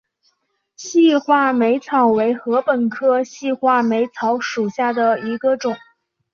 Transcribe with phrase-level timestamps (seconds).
[0.77, 5.75] 细画眉草为禾本科细画眉草属下的一个种。